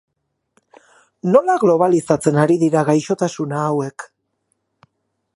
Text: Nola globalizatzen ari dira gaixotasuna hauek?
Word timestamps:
Nola 1.33 1.57
globalizatzen 1.63 2.39
ari 2.45 2.57
dira 2.63 2.83
gaixotasuna 2.87 3.61
hauek? 3.67 4.07